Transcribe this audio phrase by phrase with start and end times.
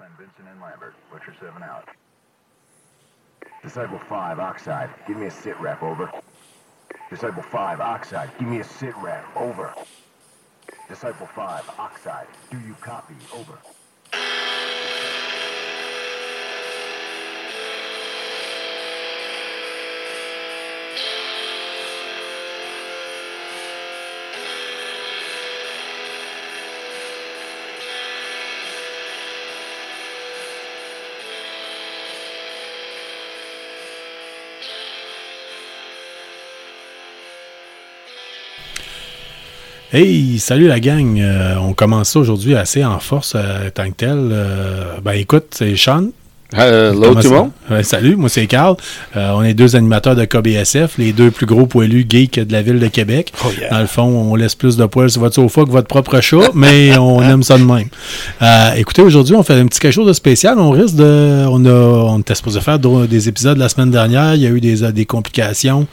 [0.00, 0.94] sign Vincent and Lambert.
[1.12, 1.88] Butcher 7 out.
[3.62, 4.88] Disciple 5, Oxide.
[5.06, 6.10] Give me a sit rep, over.
[7.10, 8.30] Disciple 5, Oxide.
[8.38, 9.74] Give me a sit rep, over.
[10.88, 12.26] Disciple 5, Oxide.
[12.50, 13.58] Do you copy, over?
[39.92, 41.18] Hey, salut la gang.
[41.18, 44.28] Euh, on commence ça aujourd'hui assez en force euh, tant que tel.
[44.30, 46.10] Euh, ben écoute, c'est Sean.
[46.52, 47.50] Hello tout le monde.
[47.82, 48.76] Salut, moi c'est Carl.
[49.16, 52.62] Euh, on est deux animateurs de KBSF, les deux plus gros poilus geeks de la
[52.62, 53.32] ville de Québec.
[53.44, 53.70] Oh, yeah.
[53.70, 56.50] Dans le fond, on laisse plus de poils sur votre sofa que votre propre chat,
[56.54, 57.88] mais on aime ça de même.
[58.76, 60.58] Écoutez, aujourd'hui, on fait un petit quelque chose de spécial.
[60.58, 61.44] On risque de.
[61.48, 64.36] On, a, on était supposé faire des épisodes la semaine dernière.
[64.36, 65.88] Il y a eu des, des complications.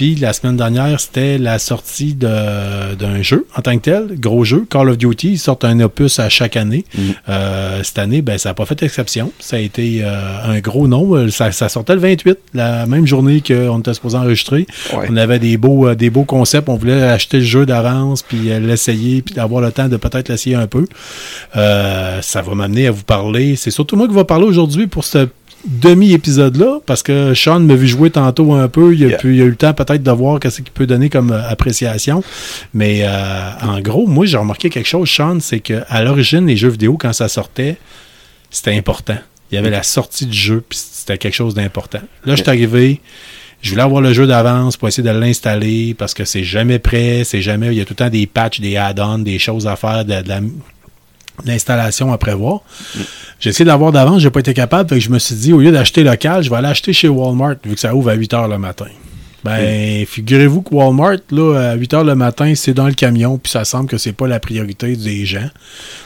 [0.00, 4.64] Puis la semaine dernière, c'était la sortie d'un jeu en tant que tel, gros jeu,
[4.70, 5.32] Call of Duty.
[5.32, 6.86] Ils sortent un opus à chaque année.
[7.28, 9.30] Euh, cette année, ben, ça n'a pas fait exception.
[9.40, 11.28] Ça a été euh, un gros nom.
[11.28, 14.66] Ça, ça sortait le 28, la même journée qu'on était supposé enregistrer.
[14.94, 15.06] Ouais.
[15.10, 16.70] On avait des beaux, euh, des beaux concepts.
[16.70, 20.56] On voulait acheter le jeu d'avance, puis l'essayer, puis avoir le temps de peut-être l'essayer
[20.56, 20.86] un peu.
[21.52, 23.54] Ça va m'amener à vous parler.
[23.54, 25.28] C'est surtout moi qui va parler aujourd'hui pour ce
[25.66, 28.94] demi-épisode-là, parce que Sean m'a vu jouer tantôt un peu.
[28.94, 29.18] Il a, Yeah.
[29.18, 31.48] pu- il a eu le temps peut-être de voir qu'est-ce qu'il peut donner comme euh,
[31.48, 32.22] appréciation.
[32.74, 36.68] Mais euh, en gros, moi, j'ai remarqué quelque chose, Sean, c'est qu'à l'origine, les jeux
[36.70, 37.76] vidéo, quand ça sortait,
[38.50, 39.16] c'était important.
[39.50, 42.00] Il y avait la sortie du jeu, puis c'était quelque chose d'important.
[42.24, 43.00] Là, je suis arrivé,
[43.62, 47.22] je voulais avoir le jeu d'avance pour essayer de l'installer, parce que c'est jamais prêt,
[47.24, 47.66] c'est jamais...
[47.68, 50.22] Il y a tout le temps des patchs, des add-ons, des choses à faire, de,
[50.22, 50.40] de la-
[51.44, 52.60] l'installation à prévoir.
[53.38, 55.52] J'ai essayé de l'avoir d'avance, j'ai pas été capable, fait que je me suis dit,
[55.52, 58.14] au lieu d'acheter local, je vais aller acheter chez Walmart, vu que ça ouvre à
[58.14, 58.86] 8 h le matin.
[59.42, 63.50] Ben, figurez-vous que Walmart, là, à 8 h le matin, c'est dans le camion, puis
[63.50, 65.48] ça semble que c'est pas la priorité des gens.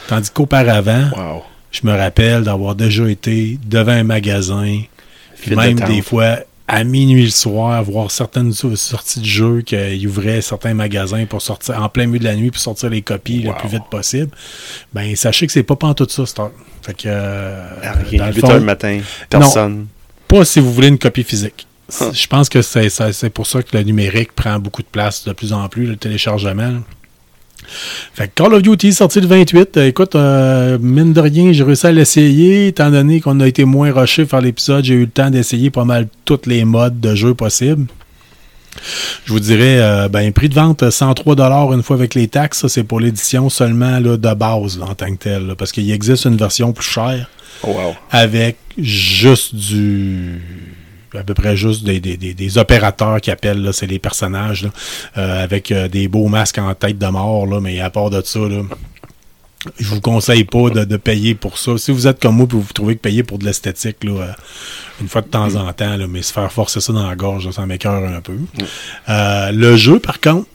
[0.07, 1.43] Tandis qu'auparavant, Wow.
[1.73, 4.79] je me rappelle d'avoir déjà été devant un magasin,
[5.41, 10.07] puis même des fois à minuit le soir, voir certaines so- sorties de jeux qu'ils
[10.07, 13.41] ouvraient certains magasins pour sortir en plein milieu de la nuit pour sortir les copies
[13.43, 14.31] le plus vite possible.
[14.93, 16.51] Ben sachez que c'est pas tout ça, heure.
[16.83, 17.69] Fait que euh,
[18.17, 19.01] dans le 8 fond, heures le matin.
[19.29, 19.87] Personne.
[20.27, 21.67] pas si vous voulez une copie physique.
[22.01, 22.13] Huh.
[22.15, 25.53] Je pense que c'est pour ça que le numérique prend beaucoup de place de plus
[25.53, 26.63] en plus, le téléchargement.
[26.71, 26.81] là.
[28.15, 29.77] Fait que Call of Duty sorti le 28.
[29.77, 32.69] Euh, écoute, euh, mine de rien, j'ai réussi à l'essayer.
[32.69, 35.85] Étant donné qu'on a été moins rushé faire l'épisode, j'ai eu le temps d'essayer pas
[35.85, 37.87] mal tous les modes de jeu possibles.
[39.25, 41.37] Je vous dirais, euh, ben, prix de vente 103
[41.75, 42.61] une fois avec les taxes.
[42.61, 45.47] Ça, c'est pour l'édition seulement là, de base là, en tant que telle.
[45.47, 47.29] là, parce qu'il existe une version plus chère
[47.63, 47.95] Oh, wow.
[48.11, 50.41] avec juste du
[51.17, 54.71] à peu près juste des, des, des, des opérateurs qui appellent, c'est les personnages, là,
[55.19, 58.21] euh, avec euh, des beaux masques en tête de mort, là, mais à part de
[58.25, 58.63] ça, là,
[59.79, 61.79] je vous conseille pas de, de payer pour ça.
[61.79, 64.33] Si vous êtes comme moi et vous trouvez que payer pour de l'esthétique, là, euh,
[65.01, 67.47] une fois de temps en temps, là, mais se faire forcer ça dans la gorge,
[67.47, 68.37] là, ça m'écœure un peu.
[69.09, 70.47] Euh, le jeu, par contre,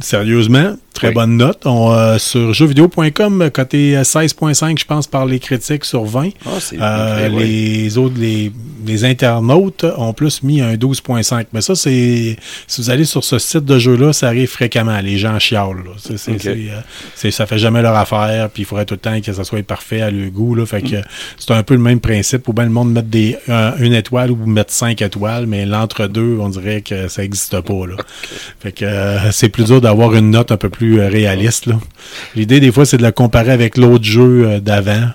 [0.00, 1.14] sérieusement, très Oui.
[1.14, 1.66] bonne note.
[1.66, 6.30] On, euh, sur jeuxvideo.com, côté 16.5, je pense, par les critiques sur 20.
[6.46, 6.50] Ah,
[6.80, 8.50] Euh, les autres, les,
[8.86, 11.46] les internautes ont plus mis un 12.5.
[11.52, 12.36] Mais ça, c'est.
[12.66, 14.98] Si vous allez sur ce site de jeu-là, ça arrive fréquemment.
[15.00, 15.84] Les gens chialent.
[15.84, 15.90] là.
[15.98, 16.40] C'est, c'est, Ok.
[17.14, 18.48] c'est, euh, ça fait jamais leur affaire.
[18.50, 20.54] Puis il faudrait tout le temps que ça soit parfait à leur goût.
[20.54, 20.64] Là.
[20.66, 20.96] Fait que
[21.38, 22.46] c'est un peu le même principe.
[22.48, 26.38] Ou bien le monde mettre des, un- une étoile ou mettre cinq étoiles, mais l'entre-deux,
[26.40, 27.86] on dirait que ça n'existe pas.
[27.86, 27.96] Là.
[28.60, 31.66] Fait que euh, c'est plus dur d'avoir une note un peu plus euh, réaliste.
[31.66, 31.78] Là.
[32.36, 35.08] L'idée, des fois, c'est de la comparer avec l'autre jeu euh, d'avant.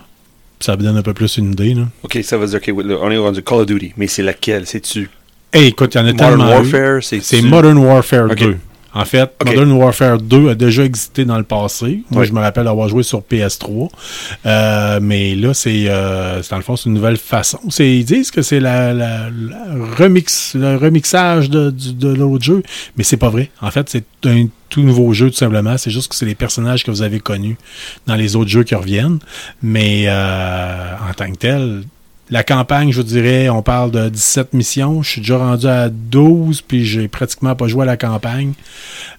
[0.59, 1.73] Ça me donne un peu plus une idée.
[1.73, 1.83] Là.
[2.03, 4.65] Ok, ça veut dire, ok, là, on est rendu Call of Duty, mais c'est laquelle?
[4.65, 5.09] C'est-tu
[5.53, 6.49] Hey, écoute, il y en a Modern tellement.
[6.49, 8.39] Warfare C'est C'est Modern Warfare Ok.
[8.39, 8.57] 2.
[8.93, 9.29] En fait.
[9.45, 12.01] Modern Warfare 2 a déjà existé dans le passé.
[12.09, 12.27] Moi, Oui.
[12.27, 13.87] je me rappelle avoir joué sur PS3.
[14.45, 17.59] Euh, mais là, c'est euh, c'est dans le fond, c'est une nouvelle façon.
[17.79, 22.63] Ils disent que c'est la, la- la remix, le remixage de, de l'autre jeu,
[22.97, 23.49] mais c'est pas vrai.
[23.61, 25.77] En fait, c'est un tout nouveau jeu, tout simplement.
[25.77, 27.57] C'est juste que c'est les personnages que vous avez connus
[28.07, 29.19] dans les autres jeux qui reviennent.
[29.61, 31.83] Mais euh, en tant que tel,
[32.29, 35.01] la campagne, je vous dirais, on parle de 17 missions.
[35.01, 38.53] Je suis déjà rendu à 12, puis j'ai pratiquement pas joué à la campagne.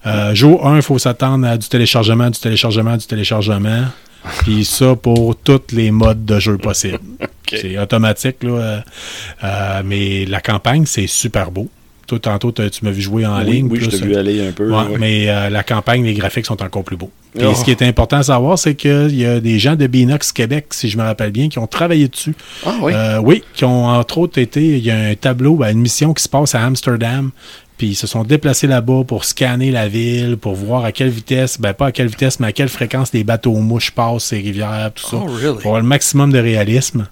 [0.05, 3.85] Euh, jour 1, il faut s'attendre à du téléchargement, du téléchargement, du téléchargement.
[4.43, 6.99] Puis ça pour tous les modes de jeu possibles.
[7.49, 8.49] C'est automatique, là.
[8.49, 8.79] euh,
[9.43, 11.69] euh, mais la campagne, c'est super beau.
[12.11, 13.67] Toi, tantôt, tu m'as vu jouer en oui, ligne.
[13.71, 14.69] oui, je plus, t'ai vu aller un peu.
[14.69, 14.97] Ouais, ouais.
[14.99, 17.09] Mais euh, la campagne, les graphiques sont encore plus beaux.
[17.37, 17.53] Puis Oh.
[17.55, 20.65] ce qui est important à savoir, c'est qu'il y a des gens de Binox Québec,
[20.71, 22.33] si je me rappelle bien, qui ont travaillé dessus.
[22.65, 22.91] Ah oui?
[22.93, 26.13] Euh, oui, qui ont entre autres été, il y a un tableau, ben, une mission
[26.13, 27.31] qui se passe à Amsterdam,
[27.77, 31.61] puis ils se sont déplacés là-bas pour scanner la ville, pour voir à quelle vitesse,
[31.61, 34.91] ben pas à quelle vitesse, mais à quelle fréquence les bateaux mouches passent, ces rivières,
[34.93, 35.15] tout ça.
[35.17, 35.53] Oh, really?
[35.53, 37.07] Pour avoir le maximum de réalisme.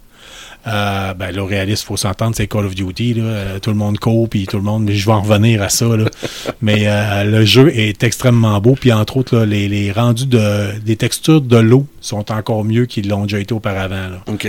[0.68, 3.16] Euh, ben, le réalisme, faut s'entendre, c'est Call of Duty.
[3.16, 3.24] Là.
[3.24, 4.90] Euh, tout le monde court, puis tout le monde.
[4.92, 5.86] Je vais en revenir à ça.
[5.86, 6.06] Là.
[6.62, 8.76] Mais euh, le jeu est extrêmement beau.
[8.80, 12.86] Puis entre autres, là, les, les rendus de, des textures de l'eau sont encore mieux
[12.86, 14.10] qu'ils l'ont déjà été auparavant.
[14.10, 14.22] Là.
[14.28, 14.48] OK.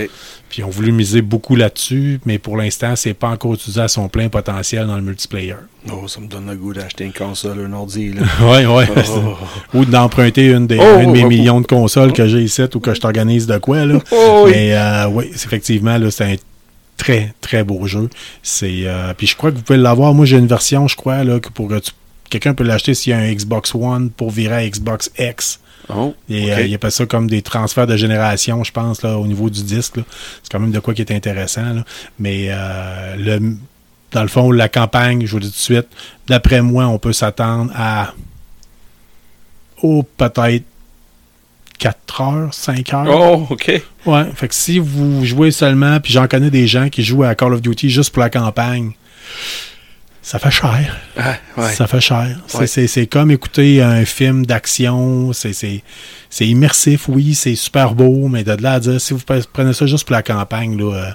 [0.49, 4.09] Puis on voulu miser beaucoup là-dessus, mais pour l'instant, c'est pas encore utilisé à son
[4.09, 5.55] plein potentiel dans le multiplayer.
[5.91, 8.13] Oh, ça me donne le goût d'acheter une console, un ordi.
[8.13, 8.21] Là.
[8.41, 8.87] Ouais, ouais.
[9.09, 9.37] Oh.
[9.77, 11.29] Ou d'emprunter une des Oh, un de mes oh, oh.
[11.29, 13.85] millions de consoles que j'ai ici ou que je t'organise de quoi.
[13.85, 13.99] Là.
[14.11, 14.51] Oh, oui.
[14.53, 16.35] Mais euh, oui, effectivement, c'est un
[16.97, 18.09] très, très beau jeu.
[18.43, 20.13] C'est, euh, puis je crois que vous pouvez l'avoir.
[20.13, 21.91] Moi, j'ai une version, je crois, là, que pour que tu-
[22.29, 25.59] quelqu'un peut l'acheter s'il y a un Xbox One pour virer à Xbox X.
[25.89, 26.57] Oh, Et OK.
[26.59, 29.63] euh, il appelle ça comme des transferts de génération, je pense, là, au niveau du
[29.63, 29.95] disque.
[30.43, 31.73] C'est quand même de quoi qui est intéressant.
[31.73, 31.83] là.
[32.19, 33.55] Mais euh, le,
[34.11, 35.87] dans le fond, la campagne, je vous le dis tout de suite,
[36.27, 38.13] d'après moi, on peut s'attendre à
[39.83, 40.63] oh, peut-être
[41.79, 43.07] 4 heures, 5 heures.
[43.09, 43.81] Oh, OK.
[44.05, 47.33] Ouais, fait que si vous jouez seulement, puis j'en connais des gens qui jouent à
[47.35, 48.91] Call of Duty juste pour la campagne,
[50.21, 50.97] ça fait cher.
[51.17, 51.71] Ah, ouais.
[51.73, 52.27] Ça fait cher.
[52.47, 52.67] C'est- Ouais.
[52.67, 55.31] C'est c'est comme écouter un film d'action.
[55.33, 55.81] C'est-
[56.39, 59.85] immersif, oui, c'est super beau, mais de là à dire, si vous pre- prenez ça
[59.85, 61.11] juste pour la campagne, là, euh,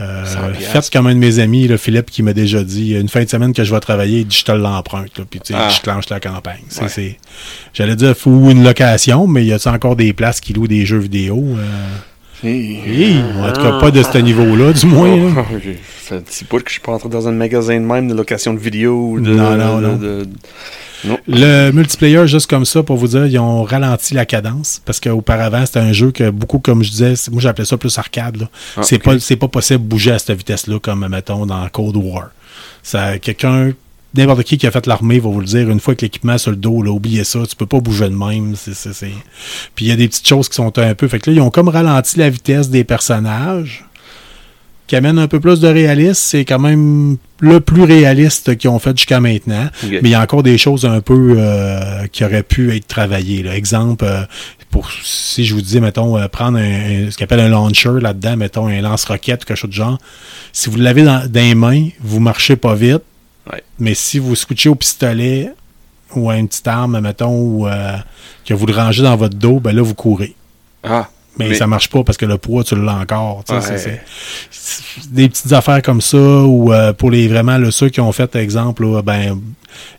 [0.00, 0.70] euh, 100 piastres.
[0.72, 3.28] faites comme un de mes amis, là, Philippe, qui m'a déjà dit une fin de
[3.30, 5.68] semaine que je vais travailler, il dit je te l'emprunte, puis tu sais, Ah.
[5.68, 6.62] je clenche la campagne.
[6.68, 6.88] C'est- Ouais.
[6.88, 7.16] c'est-
[7.72, 10.98] J'allais dire, faut une location, mais y a-t-il encore des places qui louent des jeux
[10.98, 11.36] vidéo?
[11.56, 11.64] Euh,
[12.44, 12.80] Hey.
[12.86, 15.16] oui, en tout cas, pas de ce niveau-là, du moins.
[15.16, 15.32] là.
[15.38, 18.08] Oh, fait un petit bout que je suis pas entré dans un magasin de même
[18.08, 19.18] de location de vidéo.
[19.20, 19.96] De, Non, non, de- non.
[19.96, 20.28] de-
[21.06, 21.18] non.
[21.28, 24.80] Le multiplayer, juste comme ça, pour vous dire, ils ont ralenti la cadence.
[24.84, 27.96] Parce qu'auparavant, c'était un jeu que beaucoup, comme je disais, c'est- moi j'appelais ça plus
[27.98, 28.48] arcade.
[28.76, 31.96] Ah, c'est pas c'est pas possible de bouger à cette vitesse-là, comme mettons dans Cold
[31.96, 32.30] War.
[33.22, 33.72] Quelqu'un,
[34.16, 36.38] n'importe qui qui a fait l'armée va vous le dire, une fois que l'équipement est
[36.38, 38.54] sur le dos, là, oubliez ça, tu peux pas bouger de même.
[39.74, 41.08] Puis il y a des petites choses qui sont un peu.
[41.08, 43.84] Fait que là, ils ont comme ralenti la vitesse des personnages.
[44.86, 48.78] Qui amène un peu plus de réalisme, c'est quand même le plus réaliste qu'ils ont
[48.78, 49.70] fait jusqu'à maintenant.
[50.02, 53.42] Mais il y a encore des choses un peu euh, qui auraient pu être travaillées.
[53.42, 53.56] là.
[53.56, 54.24] Exemple, euh,
[54.70, 57.92] pour si je vous disais, mettons, euh, prendre un, un- ce qu'on appelle un launcher
[57.98, 59.98] là-dedans, mettons un lance-roquette ou quelque chose de genre.
[60.52, 63.00] Si vous l'avez dans, dans les mains, vous marchez pas vite.
[63.52, 63.62] Ouais.
[63.78, 65.50] Mais si vous switchez au pistolet
[66.14, 67.96] ou à une petite arme, mettons, ou euh,
[68.44, 70.34] que vous le rangez dans votre dos, ben là, vous courez.
[70.82, 71.08] Ah,
[71.38, 73.42] Mais, Mais- ça marche pas parce que le poids, tu l'as encore.
[75.10, 78.36] des petites affaires comme ça, ou euh, pour les vraiment le, ceux qui ont fait,
[78.36, 79.40] exemple, là, ben,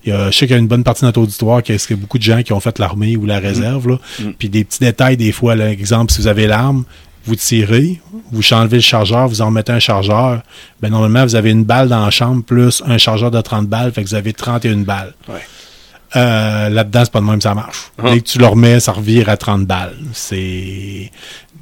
[0.05, 1.73] il y a, je sais qu'il y a une bonne partie de notre auditoire qui
[1.73, 3.89] est beaucoup de gens qui ont fait l'armée ou la réserve.
[3.89, 3.99] là.
[4.19, 4.31] Mm.
[4.39, 6.85] Puis des petits détails, des fois, là, exemple, si vous avez l'arme,
[7.25, 7.99] vous tirez,
[8.31, 10.41] vous enlevez le chargeur, vous en mettez un chargeur.
[10.81, 13.91] Ben, normalement, vous avez une balle dans la chambre plus un chargeur de 30 balles,
[13.91, 15.13] fait que vous avez 31 balles.
[15.29, 15.41] ouais.
[16.15, 17.91] Euh, Là-dedans, c'est pas de même ça marche.
[17.97, 18.11] Ah.
[18.11, 19.95] Dès que tu le remets, ça revire à 30 balles.
[20.13, 21.11] C'est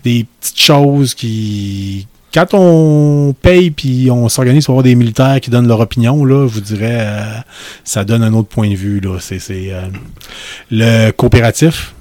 [0.03, 2.07] des petites choses qui.
[2.33, 6.47] Quand on paye puis on s'organise pour avoir des militaires qui donnent leur opinion, là,
[6.47, 7.23] je vous dirais, euh,
[7.83, 8.99] ça donne un autre point de vue.
[8.99, 9.17] Là.
[9.19, 9.81] C'est, euh,
[10.71, 11.92] le coopératif.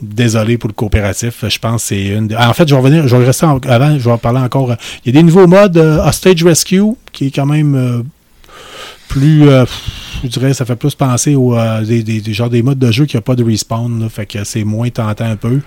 [0.00, 1.44] Désolé pour le coopératif.
[1.48, 2.34] Je pense que c'est une.
[2.36, 3.06] Ah, En fait, je vais revenir.
[3.06, 3.98] Je vais rester en- avant.
[3.98, 4.70] Je vais en parler encore.
[4.70, 6.82] euh, Il y a des nouveaux modes euh, Hostage Rescue
[7.12, 8.02] qui est quand même euh,
[9.08, 9.48] plus.
[9.48, 9.64] euh,
[10.24, 13.04] je dirais, ça fait plus penser aux des, des, des genres des modes de jeu
[13.04, 14.00] qui a pas de respawn.
[14.00, 15.60] là, fait que c'est moins tentant un peu.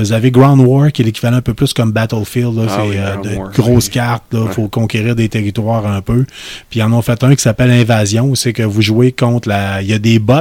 [0.00, 2.54] Vous avez Ground War qui est l'équivalent un peu plus comme Battlefield.
[2.56, 3.90] Là, Ah c'est oui, de War, grosses oui.
[3.94, 4.24] cartes.
[4.32, 4.52] Il Ouais.
[4.52, 6.24] faut conquérir des territoires un peu.
[6.70, 8.36] Puis ils en ont fait un qui s'appelle Invasion.
[8.36, 9.82] C'est que vous jouez contre la.
[9.82, 10.34] Il y a des bots.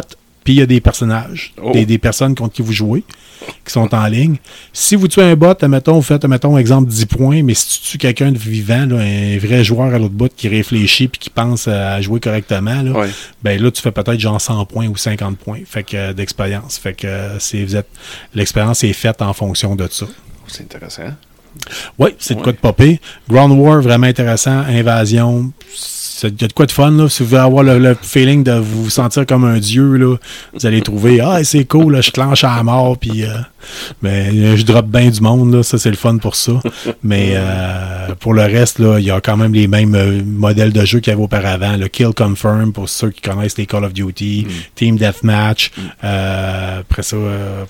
[0.47, 1.71] Puis il y a des personnages, Oh.
[1.73, 3.03] des, des personnes contre qui vous jouez,
[3.65, 4.37] qui sont en ligne.
[4.71, 7.87] Si vous tuez un bot, admettons, vous faites, admettons, exemple 10 points, mais si tu
[7.89, 11.29] tues quelqu'un de vivant, là, un vrai joueur à l'autre bout qui réfléchit puis qui
[11.29, 13.09] pense à jouer correctement, là, Ouais.
[13.43, 16.77] ben là, tu fais peut-être genre 100 points ou 50 points fait que, euh, d'expérience.
[16.77, 17.89] Fait que euh, c'est, vous êtes,
[18.33, 20.05] l'expérience est faite en fonction de ça.
[20.47, 21.11] C'est intéressant.
[21.99, 23.01] Oui, c'est de quoi de popper.
[23.27, 24.59] Ground War, vraiment intéressant.
[24.69, 26.91] Invasion, c'est il y a de quoi de fun.
[26.91, 27.09] Là.
[27.09, 30.15] Si vous voulez avoir le, le feeling de vous sentir comme un dieu, là,
[30.53, 33.29] vous allez trouver Ah, c'est cool, là, je clenche à la mort, puis euh,
[34.01, 36.53] mais euh, je drop bien du monde, là, ça c'est le fun pour ça.
[37.03, 40.73] Mais euh, pour le reste, là, il y a quand même les mêmes euh, modèles
[40.73, 41.75] de jeu qu'il y avait auparavant.
[41.77, 45.71] Le Kill Confirm pour ceux qui connaissent les Call of Duty, Team Deathmatch,
[46.03, 47.63] euh, après ça, euh,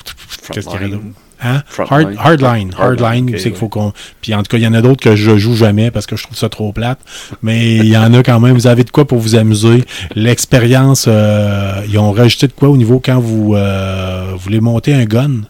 [0.51, 1.03] qu'est-ce qu'il y aurait d'autre?
[1.41, 1.61] Hein?
[1.77, 2.71] Hard, hardline.
[2.77, 3.93] Hardline, c'est qu'il faut qu'on.
[4.21, 6.15] Puis en tout cas, il y en a d'autres que je joue jamais parce que
[6.15, 6.99] je trouve ça trop plate.
[7.43, 8.53] Mais il y en a quand même.
[8.53, 9.83] Vous avez de quoi pour vous amuser.
[10.15, 15.05] L'expérience, euh, ils ont rajouté de quoi au niveau quand vous euh, voulez monter un
[15.05, 15.41] gun.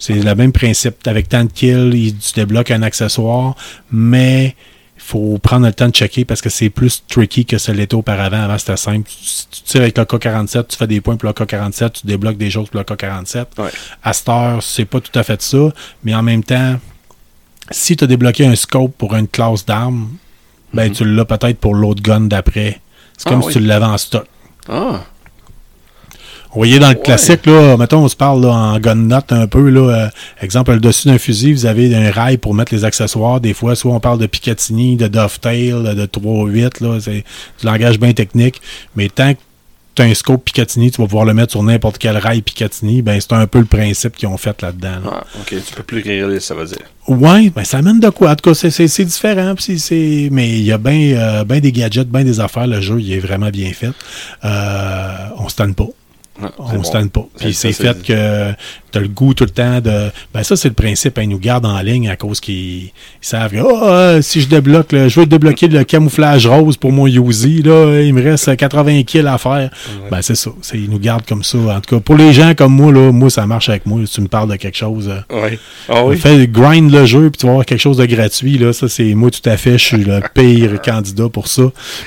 [0.00, 1.06] C'est le même principe.
[1.06, 3.54] Avec tant de kills, il- tu débloques un accessoire,
[3.92, 4.54] mais
[5.08, 8.42] faut prendre le temps de checker parce que c'est plus tricky que ce l'était auparavant.
[8.42, 9.08] Avant, c'était simple.
[9.08, 9.16] Tu,
[9.50, 12.50] tu tires avec le K-47, tu fais des points pour le K-47, tu débloques des
[12.50, 13.46] choses pour le K-47.
[13.56, 13.70] Ouais.
[14.02, 15.58] À cette heure, c'est pas tout à fait ça,
[16.04, 16.78] mais en même temps,
[17.70, 20.10] si tu as débloqué un scope pour une classe d'armes,
[20.74, 22.80] ben tu l'as peut-être pour l'autre gun d'après.
[23.16, 23.52] C'est Ah comme oui.
[23.52, 24.26] si tu l'avais en stock.
[24.68, 25.04] Ah,
[26.50, 27.02] Vous voyez, dans le Ouais.
[27.02, 29.68] classique, là, mettons, on se parle là, en gun note un peu.
[29.68, 30.08] Là, euh,
[30.40, 33.40] exemple, le dessus d'un fusil, vous avez un rail pour mettre les accessoires.
[33.40, 36.80] Des fois, soit on parle de Picatinny, de Dovetail, de 3.8.
[36.80, 37.24] là, C'est
[37.60, 38.60] du langage bien technique.
[38.96, 39.38] Mais tant que
[39.94, 43.02] tu as un scope Picatinny, tu vas pouvoir le mettre sur n'importe quel rail Picatinny.
[43.02, 45.00] Ben, c'est un peu le principe qu'ils ont fait là-dedans.
[45.04, 45.10] là.
[45.12, 46.78] ah, ok, tu peux plus réaliser, ça veut dire.
[47.08, 48.30] Ouais, ben ça amène de quoi?
[48.30, 49.54] En tout cas, c'est- c'est c'est différent.
[49.58, 52.66] c'est- c'est- mais il y a bien euh, ben des gadgets, bien des affaires.
[52.66, 53.90] Le jeu, il est vraiment bien fait.
[54.44, 55.86] Euh, on se tanne pas.
[56.40, 57.26] C'est On se tanne pas.
[57.38, 58.52] Puis c'est fait que
[58.92, 60.10] tu as le goût tout le temps de.
[60.32, 61.18] Ben ça, c'est le principe.
[61.18, 64.40] hein, Ils nous gardent en ligne à cause qu'ils ils savent que Ah, euh, si
[64.40, 68.22] je débloque, le- je veux débloquer le camouflage rose pour mon Uzi, là, il me
[68.22, 69.70] reste 80 kills à faire.
[70.10, 70.50] Ben c'est ça.
[70.74, 71.58] Ils nous gardent comme ça.
[71.58, 74.00] En tout cas, pour les gens comme moi, là, moi, ça marche avec moi.
[74.10, 75.08] Tu me parles de quelque chose.
[75.08, 75.58] euh, Oui.
[75.88, 76.16] Ah oui?
[76.16, 79.14] Fais grind le jeu puis tu vas avoir quelque chose de gratuit là, ça c'est
[79.14, 81.62] moi tout à fait, je suis le pire candidat pour ça,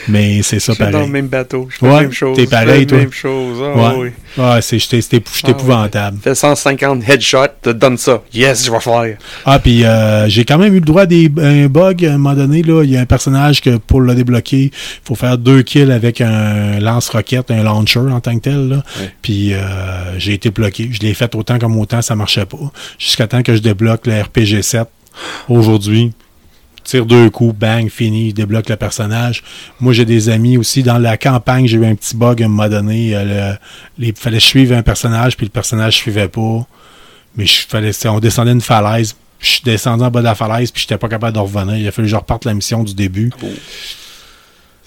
[0.08, 1.10] mais c'est ça Je suis dans le pareil.
[1.10, 1.68] même bateau.
[1.70, 2.36] Je fais Ouais, la même chose.
[2.38, 2.98] t'es pareil, toi.
[2.98, 3.58] même chose.
[3.64, 3.96] Ah Ouais.
[4.00, 4.10] oui.
[4.38, 6.18] Ah, c'est Ah, épouvantable.
[6.22, 8.22] Fais 150 headshots, te donne ça.
[8.34, 9.18] Yes, je vais faire.
[9.46, 12.18] Ah puis euh, j'ai quand même eu le droit à des un bug à un
[12.18, 14.72] moment donné là, il y a un personnage que pour le débloquer, il
[15.04, 18.76] faut faire deux kills avec un lance-roquette, un launcher en tant que tel là.
[19.00, 19.14] Ouais.
[19.22, 22.58] Puis euh, j'ai été bloqué, je l'ai fait autant comme autant, ça marchait pas
[22.98, 24.88] jusqu'à temps que je débloque le RPG 7
[25.50, 26.12] aujourd'hui.
[26.84, 29.44] Tire deux coups, bang, fini, il débloque le personnage.
[29.80, 30.82] Moi, j'ai des amis aussi.
[30.84, 33.16] Dans la campagne, j'ai eu un petit bug à un moment donné.
[33.16, 33.58] euh, le-
[34.06, 36.66] les- fallait suivre un personnage, puis le personnage ne suivait pas.
[37.38, 37.46] Mais
[38.06, 39.16] on descendait une falaise.
[39.40, 41.78] Je suis descendu en bas de la falaise, puis j'étais pas capable de revenir.
[41.78, 43.32] Il a fallu que je reparte la mission du début.
[43.42, 43.48] Oh.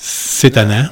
[0.07, 0.85] C'est étonnant.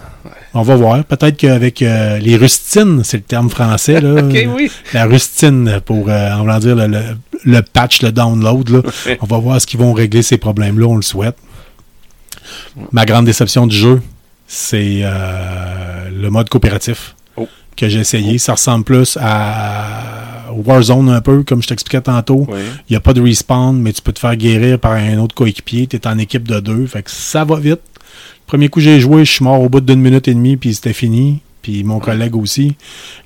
[0.55, 1.05] On va voir.
[1.05, 4.23] Peut-être qu'avec euh, les rustines, c'est le terme français, là.
[4.57, 4.71] Oui.
[4.95, 7.01] La rustine pour, euh, dire, le, le,
[7.45, 8.71] le patch, le download.
[8.71, 8.81] Là.
[9.21, 11.37] On va voir ce qu'ils vont régler ces problèmes-là, on le souhaite.
[12.91, 14.01] Ma grande déception du jeu,
[14.47, 17.47] c'est euh, le mode coopératif Oh.
[17.77, 18.39] que j'ai essayé.
[18.39, 22.47] Ça ressemble plus à Warzone un peu, comme je t'expliquais tantôt.
[22.49, 22.61] Oui.
[22.89, 25.35] Il n'y a pas de respawn, mais tu peux te faire guérir par un autre
[25.35, 25.87] coéquipier.
[25.87, 26.87] Tu es en équipe de deux.
[26.87, 27.81] Fait que ça va vite.
[28.47, 30.93] Premier coup, j'ai joué, je suis mort au bout d'une minute et demie, puis c'était
[30.93, 31.41] fini.
[31.63, 32.77] Puis mon collègue aussi.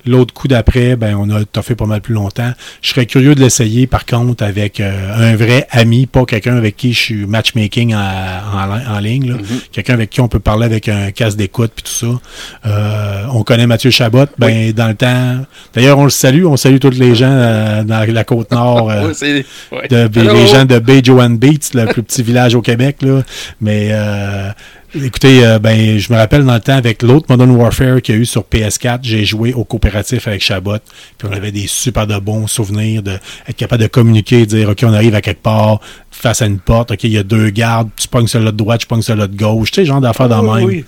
[0.05, 2.51] L'autre coup d'après, ben on a toffé pas mal plus longtemps.
[2.81, 6.77] Je serais curieux de l'essayer, par contre, avec euh, un vrai ami, pas quelqu'un avec
[6.77, 9.31] qui je suis matchmaking en, en, en ligne.
[9.31, 9.37] là.
[9.71, 12.19] Quelqu'un avec qui on peut parler avec un casque d'écoute puis tout ça.
[12.65, 14.25] Euh, on connaît Mathieu Chabot.
[14.37, 15.45] Ben, dans le temps.
[15.73, 16.45] D'ailleurs, on le salue.
[16.45, 18.89] On salue tous les gens euh, dans la côte nord.
[18.91, 19.87] euh, c'est- ouais.
[19.89, 22.97] de, les gens de Bay Joan Beats, le plus petit village au Québec.
[23.01, 23.21] Là.
[23.61, 24.49] Mais euh,
[24.95, 28.17] écoutez, euh, ben, je me rappelle dans le temps avec l'autre Modern Warfare qu'il y
[28.17, 30.77] a eu sur PS4, j'ai joué au coopératif avec Chabot.
[31.17, 33.17] Puis on avait des super de bons souvenirs de
[33.47, 35.79] être capable de communiquer, de dire OK, on arrive à quelque part
[36.11, 38.81] face à une porte, OK, il y a deux gardes, tu pognes sur l'autre droite,
[38.81, 40.65] je pogne sur l'autre gauche, tu sais, genre d'affaires dans Oh, même.
[40.65, 40.85] oui.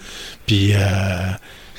[0.48, 0.78] Puis euh,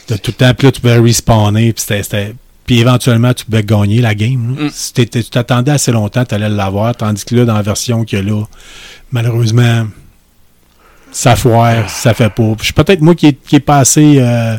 [0.08, 2.34] de tout le temps, puis là, tu pouvais respawner, puis c'était-.
[2.66, 4.56] Puis éventuellement, tu pouvais gagner la game.
[4.60, 4.68] Mm.
[4.72, 6.94] Si t'étais- tu t'attendais assez longtemps, tu allais l'avoir.
[6.94, 8.44] Tandis que là, dans la version qu'il y a là,
[9.10, 9.86] malheureusement,
[11.12, 12.54] ça foire, ça fait pas.
[12.58, 14.16] Je suis peut-être moi qui est, qui est passé.
[14.18, 14.56] euh,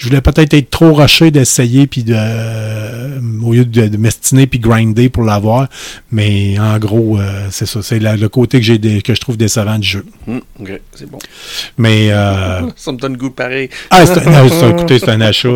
[0.00, 4.46] je voulais peut-être être trop rushé d'essayer puis de euh, au lieu de, de m'estiner
[4.46, 5.68] puis grinder pour l'avoir.
[6.10, 7.82] Mais en gros, euh, c'est ça.
[7.82, 10.06] C'est la- le côté que j'ai que je trouve décevant du jeu.
[10.26, 11.18] Hum, ok, c'est bon.
[11.76, 13.68] Mais euh, Ça me donne goût pareil.
[13.90, 14.46] ah, c'est un,
[14.78, 15.48] écoutez, c'est un achat,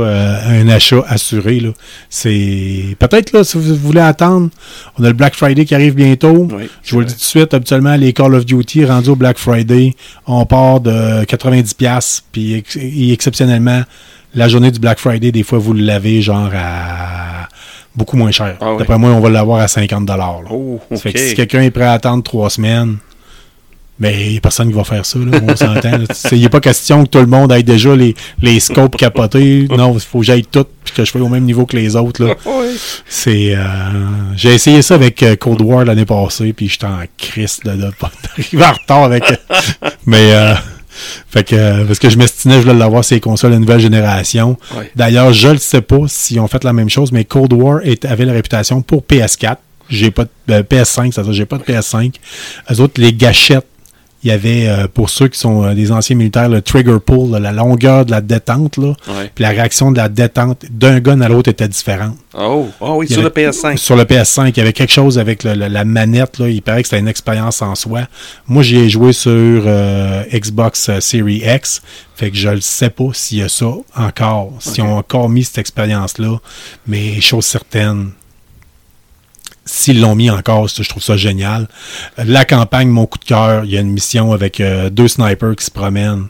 [0.47, 1.61] un achat assuré.
[1.61, 1.71] Là.
[2.11, 4.51] C'est peut-être là, si vous voulez attendre,
[4.99, 6.49] on a le Black Friday qui arrive bientôt.
[6.53, 9.17] Oui, Je vous le dis tout de suite, habituellement, les Call of Duty rendus au
[9.17, 9.95] Black Friday,
[10.27, 12.77] on part de 90$, puis ex-
[13.11, 13.83] exceptionnellement,
[14.35, 17.49] la journée du Black Friday, des fois, vous l'avez genre à
[17.95, 18.57] beaucoup moins cher.
[18.61, 18.79] Ah oui.
[18.79, 20.07] D'après moi, on va l'avoir à 50$.
[20.07, 20.43] là.
[20.51, 22.97] Oh, Ça fait que si quelqu'un est prêt à attendre trois semaines,
[23.97, 26.01] ben, il n'y a personne qui va faire ça, là, on s'entend.
[26.33, 29.69] Il n'est pas question que tout le monde ait déjà les, les scopes capotés.
[29.71, 31.95] Non, il faut que j'aille tout puis que je sois au même niveau que les
[31.95, 32.25] autres.
[32.25, 32.35] Là.
[33.09, 33.63] C'est, euh,
[34.35, 37.91] j'ai essayé ça avec euh, Cold War l'année passée, puis j'étais en crise de de
[38.01, 39.31] pas d'arriver en retard avec.
[39.31, 39.37] euh,
[40.07, 40.55] mais euh,
[41.29, 44.57] fait que euh, parce que je m'estimais je voulais l'avoir ces consoles de nouvelle génération.
[44.77, 44.91] Ouais.
[44.97, 48.05] D'ailleurs, je ne sais pas s'ils ont fait la même chose, mais Cold War est-
[48.05, 49.57] avait la réputation pour PS4
[49.91, 52.15] j'ai pas de euh, PS5, c'est-à-dire j'ai pas de PS5.
[52.73, 53.67] Eux autres, les gâchettes,
[54.25, 57.31] il y avait, euh, pour ceux qui sont euh, des anciens militaires, le trigger pull,
[57.31, 59.31] là, la longueur de la détente, là, Ouais.
[59.35, 62.17] puis la réaction de la détente d'un gun à l'autre était différente.
[62.37, 63.77] Oh, oh oui, Il sur le avait- PS5.
[63.79, 66.39] Sur le PS5, il y avait quelque chose avec le- le- la manette.
[66.39, 68.09] Là, il paraît que c'était une expérience en soi.
[68.49, 71.83] Moi, j'y ai joué sur euh, Xbox Series X.
[72.17, 73.67] Fait que je ne sais pas s'il y a ça
[73.97, 74.53] encore.
[74.59, 76.39] S'ils ont encore mis cette expérience-là.
[76.87, 78.11] Mais chose certaine,
[79.65, 81.69] s'ils l'ont mis encore, je trouve ça génial.
[82.19, 85.57] La campagne, mon coup de cœur, il y a une mission avec euh, deux snipers
[85.57, 86.27] qui se promènent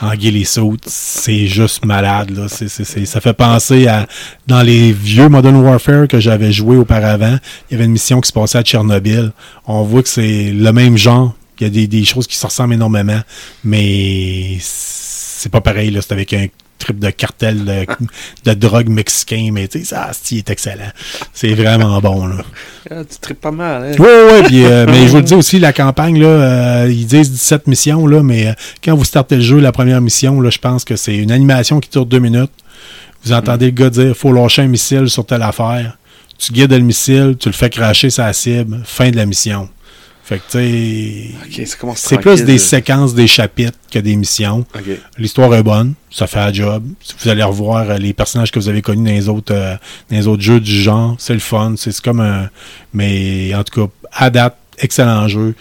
[0.00, 0.48] en ghillie.
[0.86, 2.30] C'est juste malade.
[2.30, 2.48] Là.
[2.48, 4.06] Ça fait penser à
[4.46, 7.38] dans les vieux Modern Warfare que j'avais joué auparavant.
[7.68, 9.32] Il y avait une mission qui se passait à Tchernobyl.
[9.66, 11.34] On voit que c'est le même genre.
[11.60, 13.20] Il y a des, des choses qui se ressemblent énormément,
[13.64, 15.96] mais c'est pas pareil.
[16.00, 16.46] C'est avec un
[16.78, 17.86] trip de cartel de,
[18.44, 20.90] de drogue mexicain, mais tu sais, ça, c'est est excellent.
[21.32, 22.26] C'est vraiment bon.
[22.26, 22.36] Là.
[22.90, 23.96] Ah, tu tripes pas mal, hein?
[23.98, 27.06] Oui, oui, puis, euh, mais je vous le dis aussi, la campagne, là, euh, ils
[27.06, 30.50] disent 17 missions, là, mais euh, quand vous startez le jeu, la première mission, là,
[30.50, 32.52] je pense que c'est une animation qui dure deux minutes.
[33.24, 35.98] Vous entendez le gars dire faut lâcher un missile sur telle affaire.
[36.38, 39.68] Tu guides le missile, tu le fais cracher sa cible, fin de la mission.
[40.28, 44.14] Fait que, tu sais, Ok, ça commence c'est plus des séquences, des chapitres que des
[44.14, 44.66] missions.
[45.16, 46.84] L'histoire est bonne, ça fait un job.
[47.00, 49.76] Si vous allez revoir euh, les personnages que vous avez connus dans les autres, euh,
[50.10, 51.76] dans les autres jeux du genre, c'est le fun.
[51.78, 52.50] C'est comme un.
[52.92, 55.54] Mais en tout cas, à date, excellent jeu.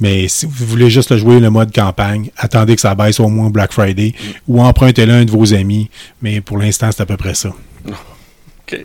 [0.00, 3.26] Mais si vous voulez juste le jouer le mode campagne, attendez que ça baisse au
[3.26, 4.14] moins Black Friday
[4.46, 5.90] ou empruntez-le à un de vos amis.
[6.22, 7.50] Mais pour l'instant, c'est à peu près ça.
[7.88, 8.84] Ok.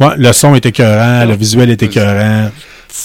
[0.00, 2.50] Ouais, le son est écœurant, le visuel est écœurant.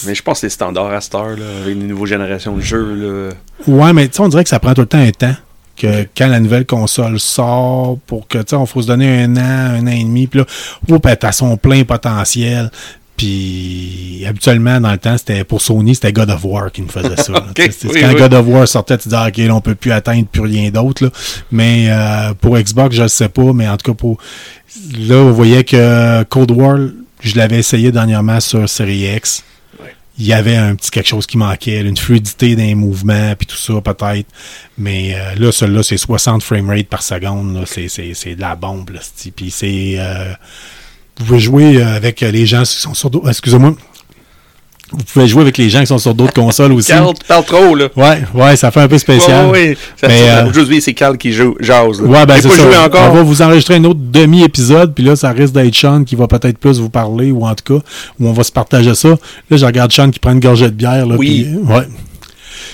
[0.05, 2.61] Mais je pense que c'est standard à cette heure, là, avec les nouvelles générations de
[2.61, 2.95] jeux.
[2.95, 3.33] Là.
[3.67, 5.35] Ouais, mais on dirait que ça prend tout le temps un temps.
[5.77, 9.35] Que quand la nouvelle console sort, pour que, tu sais, on faut se donner un
[9.35, 10.45] an, un an et demi, puis là,
[10.89, 12.71] oh, ben, t'as son plein potentiel.
[13.17, 17.15] Puis, habituellement, dans le temps, c'était pour Sony, c'était God of War qui nous faisait
[17.15, 17.33] ça.
[17.57, 17.69] oui,
[18.01, 18.15] quand oui.
[18.15, 21.09] God of War sortait, tu disais, OK, là, on peut plus atteindre plus rien d'autre.
[21.51, 24.17] Mais euh, pour Xbox, je ne sais pas, mais en tout cas, pour
[24.97, 26.77] là, vous voyez que Cold War,
[27.21, 29.43] je l'avais essayé dernièrement sur Series X
[30.17, 33.45] il y avait un petit quelque chose qui manquait, une fluidité dans les mouvements, puis
[33.47, 34.27] tout ça, peut-être.
[34.77, 37.55] Mais euh, là, celui-là, c'est 60 framerate par seconde.
[37.55, 37.63] là.
[37.65, 38.91] C'est, de la bombe.
[38.91, 38.99] Là,
[39.35, 39.95] puis c'est...
[39.97, 40.33] euh,
[41.17, 43.09] vous pouvez jouer euh, avec euh, les gens qui sont sur.
[43.27, 43.75] Excusez-moi.
[44.91, 46.91] Vous pouvez jouer avec les gens qui sont sur d'autres consoles aussi.
[46.91, 47.87] Carl, tu parles trop, là.
[47.95, 49.47] Ouais, ouais, ça fait un peu spécial.
[49.49, 51.99] Ouais, Mais, ça- euh, Aujourd'hui, c'est Carl qui joue, jase.
[52.01, 52.07] là.
[52.07, 52.85] Ouais, ben c'est ça.
[52.85, 53.11] encore.
[53.11, 56.27] On va vous enregistrer un autre demi-épisode, puis là, ça risque d'être Sean qui va
[56.27, 57.83] peut-être plus vous parler, ou en tout cas,
[58.19, 59.09] où on va se partager ça.
[59.49, 61.05] Là, je regarde Sean qui prend une gorgée de bière.
[61.07, 61.45] Là, Oui.
[61.49, 61.87] puis, ouais.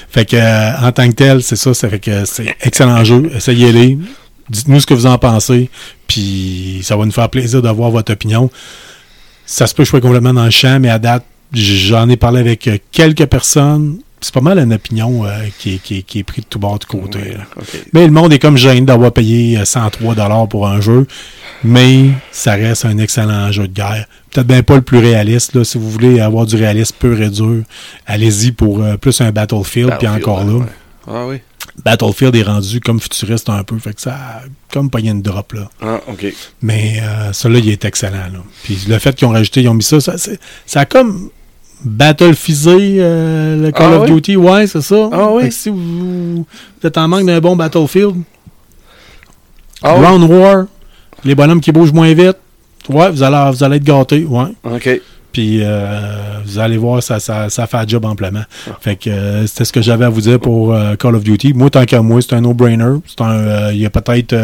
[0.09, 1.73] Fait que, euh, en tant que tel, c'est ça.
[1.73, 3.31] Ça fait que c'est excellent jeu.
[3.33, 3.97] Essayez-les.
[4.49, 5.69] Dites-nous ce que vous en pensez.
[6.07, 8.49] Puis, ça va nous faire plaisir d'avoir votre opinion.
[9.45, 12.67] Ça se peut je complètement dans le champ, mais à date, j'en ai parlé avec
[12.67, 13.99] euh, quelques personnes.
[14.23, 16.59] C'est pas mal une opinion euh, qui, est, qui, est, qui est prise de tout
[16.59, 17.33] bord de côté.
[17.91, 21.07] Mais le monde est comme gêné d'avoir payé euh, 103 dollars pour un jeu,
[21.63, 24.05] mais ça reste un excellent jeu de guerre.
[24.29, 25.55] Peut-être bien pas le plus réaliste.
[25.55, 27.63] Là, si vous voulez avoir du réalisme pur et dur,
[28.05, 30.53] allez-y pour euh, plus un Battlefield, puis encore là.
[30.53, 30.65] ouais.
[31.07, 31.37] Ah oui.
[31.83, 35.53] Battlefield est rendu comme futuriste un peu, fait que ça a comme pogné une drop
[35.53, 35.67] là.
[35.81, 36.31] Ah, ok.
[36.61, 38.17] Mais euh, celui-là, il est excellent.
[38.31, 38.39] Là.
[38.63, 40.13] Puis le fait qu'ils ont rajouté, ils ont mis ça, ça,
[40.67, 41.29] ça a comme
[41.83, 44.15] battlefisé euh, le Call Ah of oui?
[44.15, 44.35] Duty.
[44.35, 45.09] Ouais, c'est ça.
[45.11, 45.51] Ah oui?
[45.51, 46.45] Si vous, vous
[46.83, 48.15] êtes en manque d'un bon Battlefield,
[49.83, 50.01] Ah oui?
[50.01, 50.65] Ground War,
[51.23, 52.37] les bonhommes qui bougent moins vite,
[52.89, 54.47] ouais, vous allez, vous allez être gâtés, ouais.
[54.63, 55.01] Ok.
[55.31, 58.43] Puis euh, vous allez voir, ça, ça, ça fait un job amplement.
[58.81, 61.53] Fait que euh, c'était ce que j'avais à vous dire pour euh, Call of Duty.
[61.53, 62.97] Moi, tant qu'à moi, c'est un no-brainer.
[63.07, 64.35] C'est un, il y a peut-être,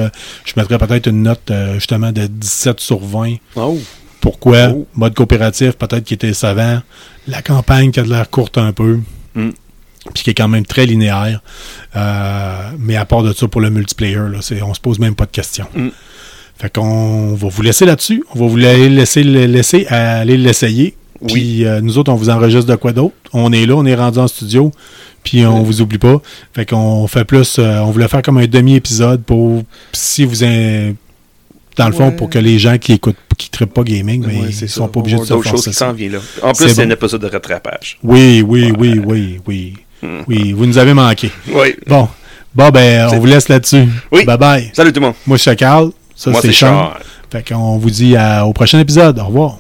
[0.45, 3.36] je mettrais peut-être une note justement de 17 sur 20.
[3.58, 3.78] Oh.
[4.21, 4.69] Pourquoi?
[4.69, 4.88] Oh.
[4.95, 6.80] Mode coopératif, peut-être qui était savant.
[7.27, 8.99] La campagne qui a de l'air courte un peu.
[9.36, 9.49] Mm.
[10.13, 11.41] Puis qui est quand même très linéaire.
[11.95, 15.15] Euh, mais à part de ça, pour le multiplayer, là, c'est, on se pose même
[15.15, 15.67] pas de questions.
[15.75, 15.88] Mm.
[16.58, 18.23] Fait qu'on va vous laisser là-dessus.
[18.34, 20.95] On va vous la- laisser, laisser aller l'essayer.
[21.21, 21.34] Oui.
[21.34, 23.15] Puis euh, nous autres, on vous enregistre de quoi d'autre?
[23.34, 24.71] On est là, on est rendu en studio.
[25.23, 25.65] Puis on Oui.
[25.65, 26.21] vous oublie pas.
[26.53, 27.58] Fait qu'on fait plus.
[27.60, 30.93] euh, on voulait faire comme un demi-épisode pour si vous in-
[31.78, 32.12] dans le fond, Ouais.
[32.16, 34.88] pour que les gens qui écoutent, qui ne pas gaming, mais Ouais, ils sont ça.
[34.92, 35.86] pas obligés de se qui ça.
[35.88, 36.20] s'en viennent là.
[36.42, 36.92] En plus, c'est bon.
[36.92, 37.98] un épisode de rattrapage.
[38.04, 39.74] Oui, oui, oui, oui, oui.
[40.02, 40.22] Hmm.
[40.28, 41.32] Oui, vous nous avez manqué.
[41.52, 41.76] Oui.
[41.88, 42.08] Bon,
[42.54, 43.86] bon ben, on vous laisse là-dessus.
[44.12, 44.26] Oui.
[44.26, 44.70] Bye bye.
[44.74, 45.16] Salut tout le monde.
[45.26, 45.92] Moi, c'est Carl.
[46.16, 46.68] Ça, Moi, c'est Sean.
[46.68, 47.02] Charles.
[47.32, 49.20] Fait qu'on vous dit à- au prochain épisode.
[49.20, 49.60] Au revoir.